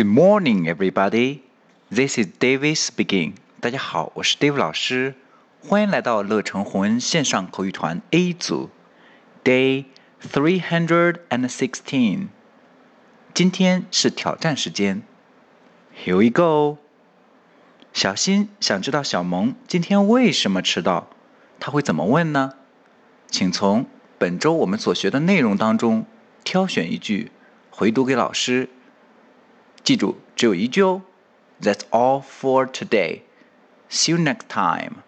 [0.00, 1.42] Good morning, everybody.
[1.90, 3.34] This is David speaking.
[3.60, 5.14] 大家好，我是 David 老师，
[5.60, 8.70] 欢迎来到乐成红恩线上口语团 A 组
[9.44, 9.84] ，Day
[10.22, 12.28] three hundred and sixteen。
[13.34, 15.02] 今天是挑战时间
[15.94, 16.78] ，Here we go。
[17.92, 21.10] 小新想知道小萌今天为什么迟到，
[21.58, 22.54] 他会怎么问呢？
[23.30, 23.84] 请从
[24.16, 26.06] 本周我们所学的内容当中
[26.42, 27.30] 挑选一句，
[27.68, 28.70] 回读给老师。
[29.89, 31.01] 记住，只有一句哦。
[31.61, 33.21] That's all for today.
[33.89, 35.03] See you next time.